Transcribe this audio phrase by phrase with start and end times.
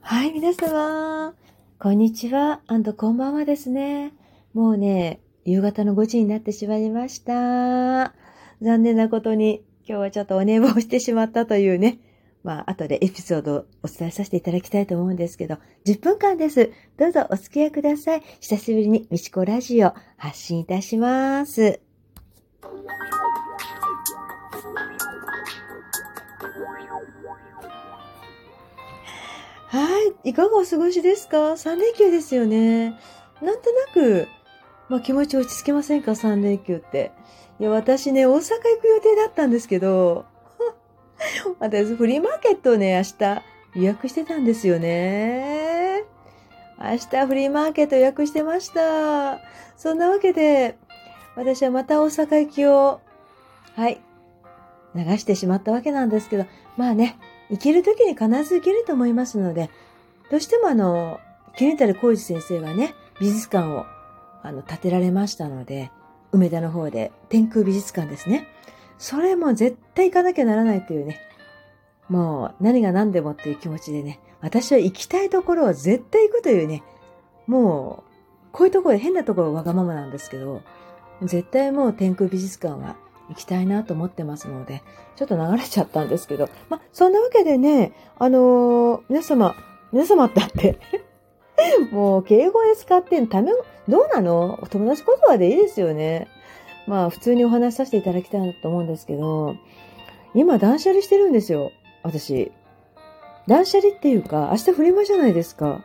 [0.00, 1.34] はい、皆様。
[1.78, 2.60] こんにちは。
[2.96, 4.12] こんばんはですね。
[4.54, 8.14] もうね、夕方の5時になってしまいました。
[8.62, 11.98] 残念なことに、今日はちょっとお寝坊してしまったというね。
[12.42, 16.72] まあ、後でエピソードをお伝えさせていただきたいと思うんですけど、10分間です。
[16.96, 18.22] どうぞお付き合いください。
[18.40, 21.85] 久しぶりにみちこラジオ発信いたします。
[29.76, 30.30] はい。
[30.30, 32.98] いかがお過ごしですか ?3 連休ですよね。
[33.42, 34.26] なんとなく、
[34.88, 37.12] まあ、気持ち落ち着けませんか ?3 連休って。
[37.60, 40.24] いや、私ね、大阪行く予定だったんですけど、
[41.60, 43.42] 私、フリーマーケットをね、明日
[43.74, 46.04] 予約してたんですよね。
[46.78, 49.40] 明日フリーマーケット予約してました。
[49.76, 50.78] そんなわけで、
[51.34, 53.02] 私はまた大阪行きを、
[53.74, 54.00] はい、
[54.94, 56.46] 流してしまったわけなんですけど、
[56.78, 57.18] まあね、
[57.50, 59.70] 行ける時に必ず行けると思いますので、
[60.30, 61.20] どうしてもあの、
[61.56, 63.86] 絹谷浩二先生がね、美術館を
[64.42, 65.90] あの建てられましたので、
[66.32, 68.46] 梅田の方で天空美術館ですね。
[68.98, 71.20] それも絶対行かなきゃならないというね、
[72.08, 76.82] もう何が何でもっていう気持ちでね、私は行きたいところは絶対行くというね、
[77.46, 80.62] もう、こういうところで変なところわがままなんですけど、
[81.22, 82.96] 絶対もう天空美術館は
[83.28, 84.82] 行きたいなと思ってますので、
[85.16, 89.54] ちょっと流れちゃったんですけど、まあ、そんなわけでね、あのー、皆様、
[89.92, 90.78] 皆様ってあって
[91.90, 93.52] もう敬語で使ってんため、
[93.88, 94.58] どうなの？
[94.62, 96.28] お友達言葉でいいですよね。
[96.86, 99.56] まあ、普通にお話しさせていただきたいなと思うんですけど、
[100.34, 102.52] 今断捨離してるんですよ、私。
[103.48, 105.84] 断捨離っていうか、明日フリマじゃないですか。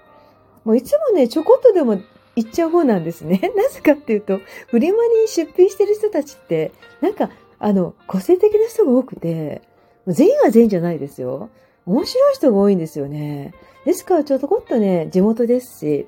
[0.63, 1.99] もういつもね、ちょこっとでも
[2.43, 3.39] 行っちゃう方なんですね。
[3.55, 9.61] なぜかっていうと、フリマに出品してる人たちって、なんか、あの、個性的な人が多くて、
[10.07, 11.49] 全員は全員じゃないですよ。
[11.85, 13.53] 面白い人が多いんですよね。
[13.85, 16.07] ですから、ちょっとこっとね、地元ですし、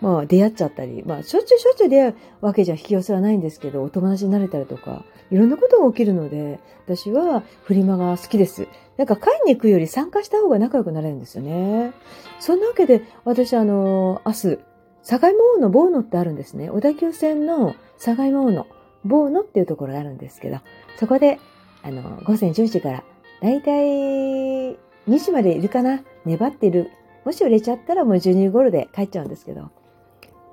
[0.00, 8.66] まあ、出会っちゃったり、まあ、しょっちゅうしょっちゅう出会うわけじゃ引き寄せはないんですけど、お友達になれたりとか、いろんなことが起きるので、私はフリマが好きです。
[8.96, 11.92] なんか買いに行くより参加した方が仲良くなれるんですよね。
[12.40, 14.58] そんなわけで、私あの、明日、
[15.04, 16.70] 境門のボーノってあるんですね。
[16.70, 17.74] 小田急線の
[18.04, 18.66] 境門の
[19.04, 20.58] ボーノっていうところがあるんですけど、
[20.98, 21.38] そこで、
[21.82, 23.04] あの、午前10時から、
[23.40, 24.76] だいたい2
[25.18, 26.02] 時までいるかな？
[26.24, 26.90] 粘っている。
[27.24, 29.70] もし売れちゃったらもう12時頃で帰っちゃうんですけど、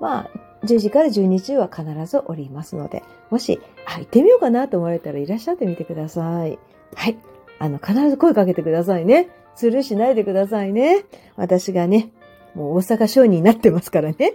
[0.00, 0.30] まあ、
[0.64, 6.58] 10時から12時は必ずおりますので、もし、あ、行ってみようかなと思われたらいらっしゃってみてください。
[6.94, 7.18] はい。
[7.58, 9.28] あの、必ず声かけてくださいね。
[9.54, 11.04] スルーしないでくださいね。
[11.36, 12.10] 私がね、
[12.54, 14.34] もう大阪商人になってますからね。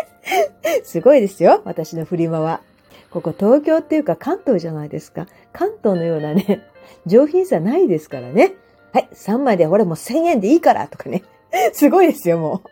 [0.84, 1.62] すごいですよ。
[1.64, 2.60] 私のフリマは。
[3.10, 5.26] ここ東京っていうか関東じゃないですか。
[5.52, 6.62] 関東のようなね、
[7.06, 8.54] 上品さないですからね。
[8.92, 11.22] はい、3枚で俺もう1000円でいいからとかね。
[11.72, 12.68] すごいですよ、もう。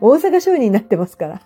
[0.00, 1.42] 大阪商人になってますから。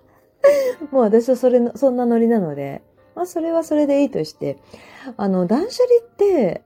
[0.90, 2.82] もう私はそれの、そんなノリなので、
[3.14, 4.58] まあそれはそれでいいとして、
[5.16, 6.62] あの、断捨離って、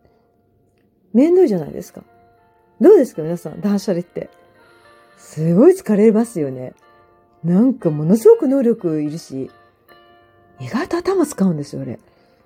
[1.13, 2.03] 面倒じゃないですか。
[2.81, 4.31] どうですか皆さん、断捨離って。
[5.17, 6.75] すごい疲れますよね。
[7.43, 9.51] なんかものすごく能力いるし、
[10.61, 11.99] 意外と頭使うんですよ、俺。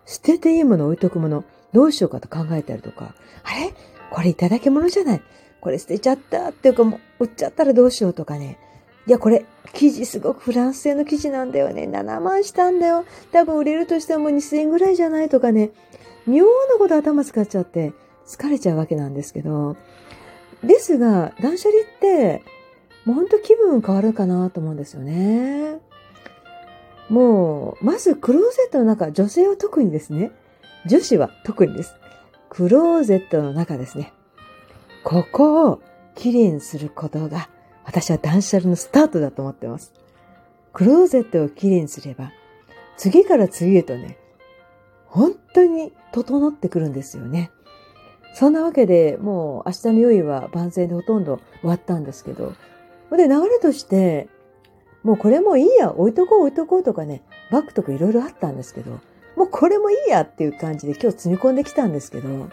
[0.07, 3.15] 捨てていいもの置いとくもの、どうしようかと考えたりとか、
[3.45, 3.75] あれ？
[4.11, 5.23] これいただき物じゃない。
[5.61, 8.59] これ捨てちゃったっていうかもう売っちゃったらどうしようとかね。
[9.07, 11.85] いや、これ、生地すごくフランス製の生地なんだよね。
[11.85, 13.05] 7万したんだよ。
[13.33, 15.71] 多分売れるとしても2000円ぐらいじゃないとかね。
[16.27, 17.93] 妙なこと頭使っちゃって
[18.27, 19.77] 疲れちゃうわけなんですけど。
[20.63, 22.43] ですが、断捨離って、
[23.09, 25.79] もうほんと気分変わるかなと思うんですよね。
[27.09, 30.31] もう、まずクローゼットの中、女性は特にですね、
[30.85, 31.95] 女子は特にです。
[32.51, 34.13] クローゼットの中ですね。
[35.05, 35.81] ここを
[36.17, 37.49] きれいにすることが、
[37.83, 39.95] 私は断捨離のスタートだと思ってます。
[40.75, 42.31] クローゼットをきれいにすれば、
[42.99, 44.19] 次から次へとね、
[45.07, 47.53] 本当に整ってくるんですよね。
[48.35, 52.53] そんなわけでもう明日の用意は万全でほとんど終わったんですけど、
[53.17, 54.29] で、流れとして、
[55.03, 59.01] もうこれもいいや、置いとこう置いとこうとかね、バッグとかいろいろあったんですけど、
[59.37, 62.49] もうこれもいいやっていう感じで今日積み込んできたんですけど、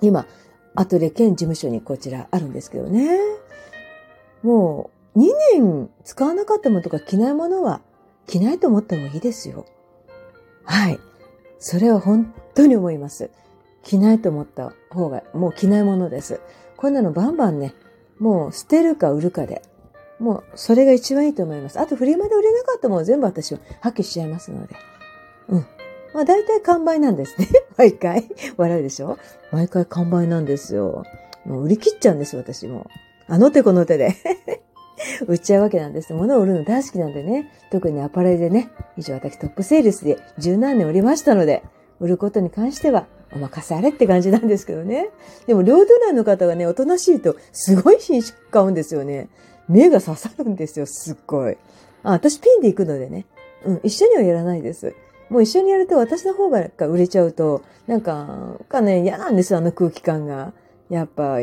[0.00, 0.26] 今、
[0.74, 3.18] アトレ兼事務所にこちらあるんですけどね。
[4.42, 7.80] もう2年使わなかったものとか着ないものは
[8.26, 9.66] 着ないと思ってもいいですよ。
[10.64, 10.98] はい。
[11.58, 13.30] それは本当に思います。
[13.82, 16.40] 着ないと思った方がもう着ないものです。
[16.76, 17.74] こんなのバンバンね、
[18.18, 19.62] もう捨てるか売るかで、
[20.18, 21.78] もうそれが一番いいと思います。
[21.80, 24.76] あとフリマで売れなかったもの全部私は破棄しちゃいますので。
[25.48, 25.66] うん。
[26.14, 27.48] まあ大体完売なんですね。
[27.76, 28.28] 毎回。
[28.56, 29.18] 笑うでしょ？
[29.50, 31.04] 毎回完売なんですよ。
[31.44, 32.86] もう売り切っちゃうんです、私も。
[33.26, 34.14] あの手この手で
[35.26, 36.12] 売っちゃうわけなんです。
[36.14, 37.50] 物を売るの大好きなんでね。
[37.70, 41.62] 特にアパレルでね、以上私トップセールスで十何年売りましたので、
[42.00, 45.10] 売ることに関してはお任せあれって感じなんですけどね。
[45.46, 49.28] でも、両隣の方がね、おとなしいとすごい品種買うんですよね。
[49.68, 51.56] 目が刺さるんですよ、すっごい。
[52.02, 53.26] あ、私ピンで行くのでね。
[53.64, 54.94] うん、一緒にはやらないです。
[55.30, 60.52] もう一緒にやると私の方が売れちゃうと、なんか、かね、嫌なんですよ、あの空気感が。
[60.90, 61.38] やっぱ、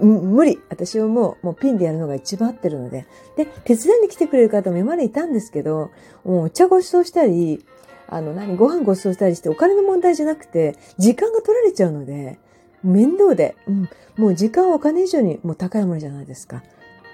[0.00, 0.60] 無理。
[0.68, 3.06] 私はもう、もうピンでやるのが一番合ってるので。
[3.36, 5.90] で、手伝いに来てくれる方も今までいたんですけど、
[6.24, 7.64] もうお茶ご馳走したり、
[8.14, 12.38] あの、何、ご飯ご馳走したりしてお金の問題じゃなくて、時間が取られちゃうので、
[12.82, 16.62] 面倒で、うん、もう時間はお金以上にもう高いものじゃないですか。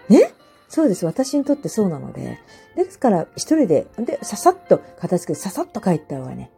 [0.08, 0.32] ね？
[0.68, 1.06] そうです。
[1.06, 2.38] 私にとってそうなので。
[2.76, 6.50] ですから、一人で、で、ささっと片付けて、ささっと帰った方がね、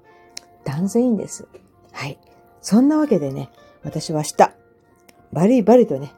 [0.64, 1.46] 断然いいんです。
[1.92, 2.18] はい。
[2.60, 3.50] そんなわけでね、
[3.82, 4.52] 私は明日、
[5.32, 6.12] バリバリとね、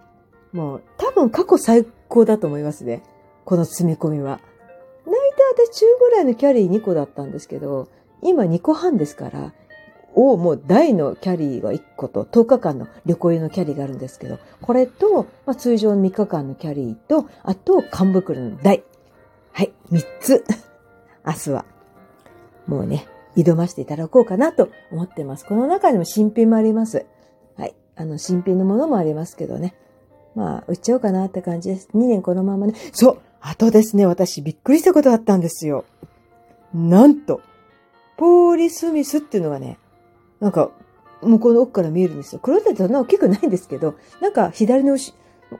[0.52, 3.02] もう多分過去最高だと思いますね。
[3.44, 4.40] この積み込みは。
[5.04, 7.88] 大体私中ぐらいのキャリー2個だったんですけど、
[8.22, 9.52] 今2個半ですから、
[10.14, 18.82] をもう大のキャリーが1個と10日間の旅行用のキャリーがあるんですけど、これと、まあ、通常の3日間のキャリーと、あと缶袋の大。
[19.52, 20.44] はい、3つ。
[21.26, 21.64] 明日は、
[22.66, 25.46] もうね、挑ませていただこうかなと思ってます。
[25.46, 27.06] この中にも新品もあります。
[27.56, 29.74] はい、あの、新品のものもありますけどね。
[30.34, 31.88] まあ、売っちゃおうかなって感じです。
[31.94, 32.74] 2年このままね。
[32.92, 35.84] そう、あとですね、私びっくりしたことあったんですよ。
[36.74, 37.40] なんと、
[38.16, 39.78] ポーリスミスっていうのがね、
[40.40, 40.70] なんか、
[41.22, 42.40] 向こうの奥から見えるんですよ。
[42.40, 44.98] 黒手ってそんな大きくないんですけど、なんか左の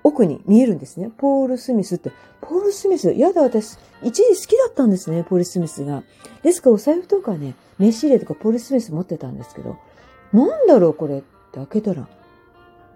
[0.03, 1.11] 奥に見えるんですね。
[1.17, 2.11] ポール・スミスって。
[2.41, 6.03] ポール・スミス、やだ、私、一時好きだったんですね、ポール・スミスが。
[6.43, 9.77] ですから、お財布とかね、名刺入れとかポール・スミス持ってたんですけど、
[10.33, 12.09] なんだろう、これって開けたら、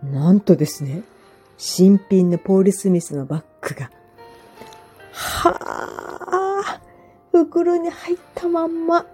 [0.02, 1.02] なんとですね、
[1.58, 3.90] 新品のポール・スミスのバッグが、
[5.12, 5.58] は
[6.64, 6.80] あ、
[7.30, 9.06] 袋に入ったまんま、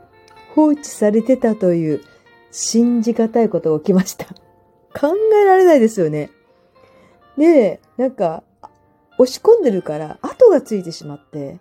[0.55, 2.03] 放置されてたという
[2.51, 4.27] 信じがたいことが起きました。
[4.99, 6.31] 考えられないですよね。
[7.39, 8.43] で、なんか、
[9.19, 11.59] 押し込んでるから跡がついてしまって、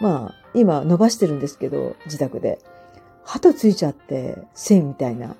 [0.00, 2.58] まあ、今伸ばしてるんですけど、自宅で。
[3.24, 5.34] 鳩ついちゃって、線みたいな。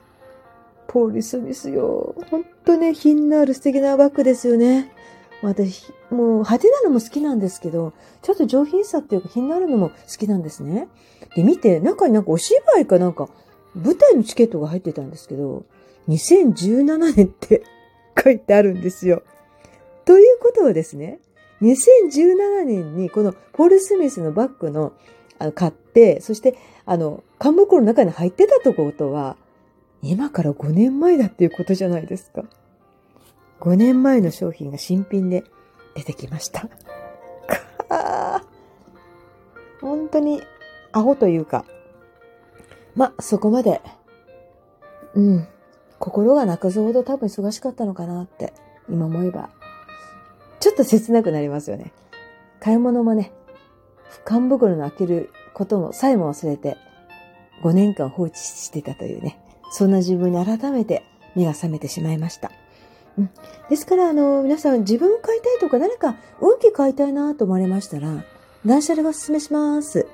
[0.88, 2.14] ポーリスミスよ。
[2.30, 4.92] ほんとね、品のある素敵なバッグですよね。
[5.46, 10.88] 私、もう派手なのも好きなんですけど、ちょっと上品さっていうか品のあるのも好きなんですね。
[11.36, 13.28] で、見て、中になんかお芝居かなんか、
[13.76, 15.64] 舞台のチケットが入ってたんですけど、
[16.08, 17.62] 2017年って
[18.22, 19.22] 書いてあるんですよ。
[20.04, 21.20] ということはですね、
[21.62, 24.92] 2017年にこのポール・スミスのバッグの
[25.38, 26.56] あの買って、そして
[26.86, 29.36] あの、缶袋の中に入ってたとことは、
[30.02, 32.44] 今から5年前だっていうことじゃないですか。
[33.60, 35.44] 5年前の商品が新品で
[35.94, 36.68] 出てきました。
[39.80, 40.42] 本当に
[40.92, 41.64] アホというか、
[42.94, 43.80] ま、そこまで、
[45.14, 45.48] うん、
[45.98, 48.52] 心が泣くほど多分忙しかったのかなって、
[48.88, 49.50] 今思えば。
[50.60, 51.92] ちょっと切なくなりますよね。
[52.60, 53.32] 買い物もね、
[54.24, 56.76] 缶袋の開けることもさえも忘れて、
[57.62, 59.38] 5年間放置してたというね、
[59.70, 61.04] そんな自分に改めて
[61.34, 62.50] 目が覚めてしまいました。
[63.18, 63.30] うん、
[63.70, 68.24] ですから、あの、皆さん自分を買いたいとか誰か運気買いたいなと思われましたら、
[68.64, 70.06] 断捨離がお勧めします。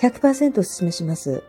[0.00, 1.42] 100%お勧めします。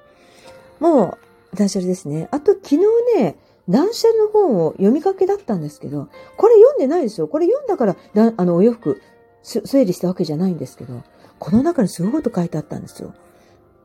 [0.80, 1.18] も
[1.54, 2.28] う、断捨離ですね。
[2.32, 2.78] あと昨日
[3.18, 3.38] ね、
[3.70, 6.08] 断捨離の本を読みかけだったんですけど、
[6.38, 7.28] これ読んでないですよ。
[7.28, 7.96] これ読んだから、
[8.38, 9.02] あの、お洋服、
[9.42, 11.04] 整理したわけじゃないんですけど、
[11.40, 13.14] この中にすごいこと書いてあったんですよ。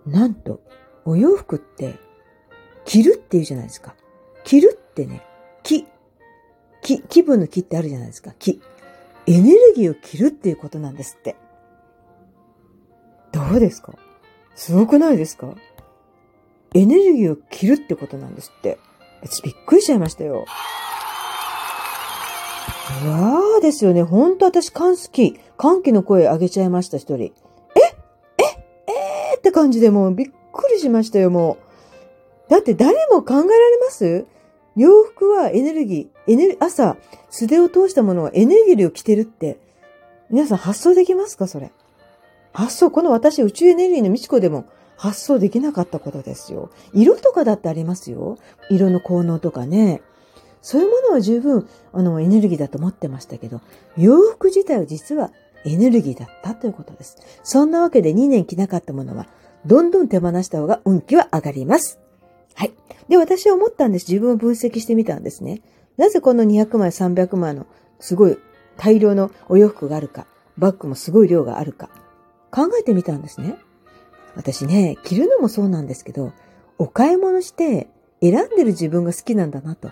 [0.07, 0.61] なんと、
[1.05, 1.99] お洋服って、
[2.85, 3.95] 着るって言うじゃないですか。
[4.45, 5.23] 着るってね、
[5.62, 5.87] 気。
[6.83, 8.33] 気、気分の気ってあるじゃないですか。
[8.39, 8.61] 気。
[9.27, 11.37] エネルギーを着るっていうことなんですって。
[13.33, 13.95] どうですか？
[14.57, 15.55] すごくないですか？
[16.75, 18.79] エネルギーを着るってことなんですって。
[19.23, 20.47] 私びっくりしちゃいましたよ。
[23.05, 24.03] うわーですよね。
[24.03, 27.23] ほんと私歓喜、歓喜の声上げちゃいました、一人。
[27.23, 27.25] え？
[27.27, 27.33] え？
[28.89, 31.59] えー、って感じでもうびっくりしましたよ、も
[32.49, 32.51] う。
[32.51, 33.47] だって誰も考えられ
[33.81, 34.27] ます？
[34.77, 36.97] 洋服はエネルギー、エネル、朝、
[37.29, 39.59] 素手を通したものはエネルギーを着てるって、
[40.31, 41.47] 皆さん発想できますか？
[41.49, 41.73] それ。
[42.53, 44.65] 発想、この私宇宙エネルギーの美智子でも
[44.97, 46.71] 発想できなかったことですよ。
[46.93, 48.39] 色とかだってありますよ。
[48.71, 50.03] 色の効能とかね。
[50.62, 53.61] そういうものは十分、あの、エネルギーだと思ってましたけど、
[53.97, 55.33] 洋服自体は実は
[55.65, 57.17] エネルギーだったということです。
[57.43, 59.27] そんなわけで2年着なかったものは、
[59.65, 61.99] どんどん手放した方が運気は上がります。
[62.61, 62.75] はい。
[63.09, 64.07] で、私は思ったんです。
[64.07, 65.62] 自分を分析してみたんですね。
[65.97, 67.64] なぜこの200枚、300枚の
[68.00, 68.37] すごい
[68.76, 70.26] 大量のお洋服があるか、
[70.59, 71.88] バッグもすごい量があるか、
[72.50, 73.57] 考えてみたんですね。
[74.37, 76.35] 私ね、着るのもそうなんですけど、
[76.76, 77.88] お買い物して
[78.21, 79.90] 選んでる自分が好きなんだなと。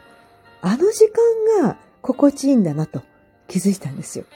[0.61, 1.11] あの時
[1.59, 3.01] 間が心地いいんだなと
[3.47, 4.27] 気づいたんですよ。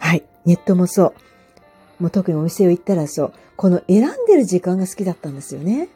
[0.00, 0.24] はい。
[0.46, 1.14] ネットもそ
[2.00, 2.02] う。
[2.02, 3.32] もう特にお店を行ったらそう。
[3.54, 5.90] この選んでる時間が好きだったんですよね。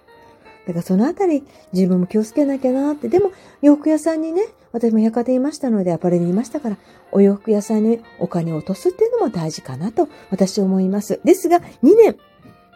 [0.66, 3.08] だからそのあたり自分も気をつけなきゃなって。
[3.08, 6.76] でも洋服屋さんにね、私も百貨店いましたのでアパレルにいましたから、
[7.12, 11.20] お洋服屋さんにお金を落とすっていうのも大事かなと私は思います。
[11.24, 12.16] ですが2年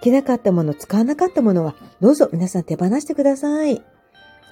[0.01, 3.83] 着なかったもの、使わなかったものはどうぞ皆さん手放してください。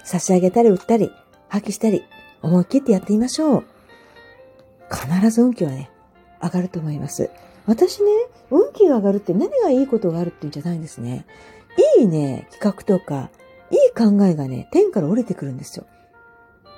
[0.04, 1.10] 差し上げたり売ったり、
[1.48, 2.02] 破棄したり、
[2.42, 3.64] 思い切ってやってみましょう。
[4.90, 5.90] 必ず運気はね、
[6.42, 7.30] 上がると思います。
[7.66, 8.10] 私ね、
[8.50, 11.26] 運気が上がるって何がいいことがあるっていうんじゃないんですね。
[11.98, 13.30] いいね、企画とか、
[13.70, 15.86] いい考えがね、天から降りてくるんですよ。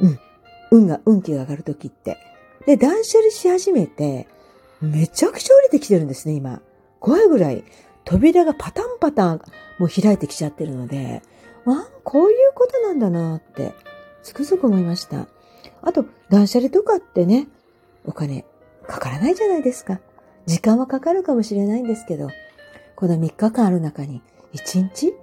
[0.00, 0.18] うん。
[0.70, 2.16] 運が、運気が上がるときって。
[2.66, 4.26] で、断捨離し始めて、
[4.80, 6.60] めちゃくちゃ降りてきてるんですね、今。
[7.00, 7.64] 怖いぐらい。
[8.04, 9.42] 扉がパタンパタン
[9.78, 11.22] もう開いてきちゃってるので、
[11.66, 13.74] あ、こういうことなんだなって、
[14.22, 15.28] つくづく思いました。
[15.82, 17.48] あと、断捨離とかってね、
[18.04, 18.44] お金
[18.86, 20.00] かからないじゃないですか。
[20.46, 22.28] 時間はかかるかもしれないんですけど、
[22.96, 24.22] この3日間ある中に
[24.54, 25.14] 1日？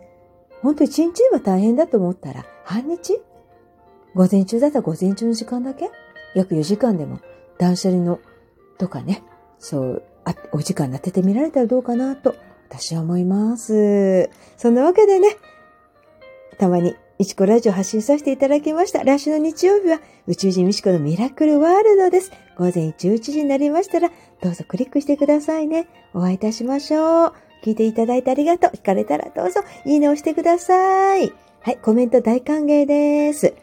[0.62, 3.22] 本当1日は大変だと思ったら半日？
[4.14, 5.90] 午前中だったら午前中の時間だけ？
[6.36, 7.20] 約4時間でも
[7.58, 8.20] 断捨離の
[8.78, 9.24] とかね、
[9.58, 12.36] そう、あお時間に当ててみられたらどうかなと
[12.70, 14.30] 私は思います。
[14.58, 15.38] そんなわけでね、
[16.58, 19.04] たまにいちこラジオ発信させていただきました。
[19.04, 22.32] 来週の日曜日は宇宙人ミシコのミラクルワールドです。
[22.58, 25.88] 午前11時になりましたら、どうぞクリックしてくださいね。
[26.14, 27.34] お会いいたしましょう。
[27.66, 28.72] 聞いていただいてありがとう。
[28.76, 31.34] 聞かれたらどうぞいいねをしてください。
[31.62, 33.56] はい、コメント大歓迎です。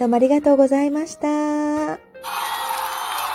[0.00, 2.59] どうもありがとうございました。